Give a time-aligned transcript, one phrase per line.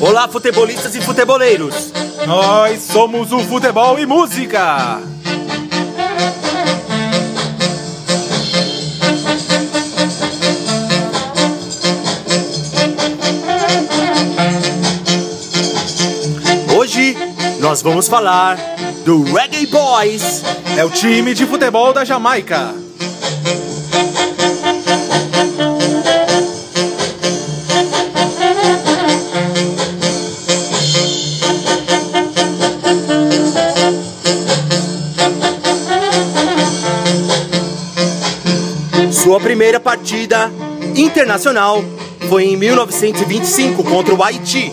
[0.00, 1.92] Olá, futebolistas e futeboleiros!
[2.26, 5.11] Nós somos o Futebol e Música!
[17.72, 18.58] Nós vamos falar
[19.02, 20.42] do Reggae Boys.
[20.76, 22.74] É o time de futebol da Jamaica.
[39.10, 40.52] Sua primeira partida
[40.94, 41.82] internacional
[42.28, 44.70] foi em 1925 contra o Haiti.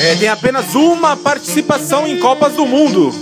[0.00, 3.12] É, tem apenas uma participação em Copas do Mundo.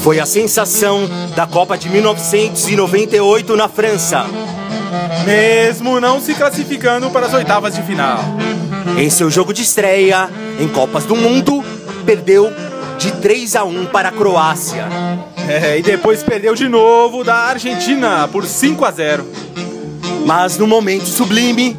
[0.00, 4.24] Foi a sensação da Copa de 1998 na França.
[5.24, 8.18] Mesmo não se classificando para as oitavas de final.
[8.96, 11.64] Em seu jogo de estreia em Copas do Mundo,
[12.06, 12.69] perdeu
[13.00, 14.86] de 3 a 1 para a Croácia.
[15.48, 19.26] É, e depois perdeu de novo da Argentina por 5 a 0.
[20.26, 21.74] Mas no momento sublime,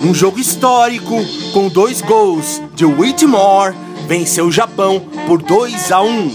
[0.00, 1.14] um jogo histórico
[1.52, 3.76] com dois gols de Whitmore,
[4.08, 6.30] venceu o Japão por 2 a 1.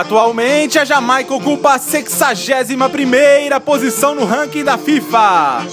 [0.00, 5.66] Atualmente, a Jamaica ocupa a 61ª posição no ranking da FIFA.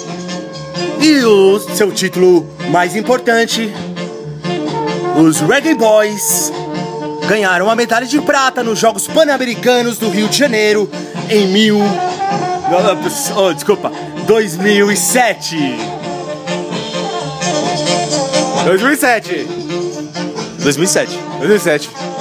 [1.02, 3.74] E o seu título mais importante,
[5.18, 6.52] os Reggae Boys
[7.28, 10.90] ganharam a medalha de prata nos Jogos Pan-Americanos do Rio de Janeiro
[11.30, 11.80] em mil...
[13.36, 13.92] Oh, desculpa,
[14.26, 15.58] 2007.
[18.64, 19.59] 2007.
[20.60, 21.08] 2007.
[21.42, 22.19] 2007.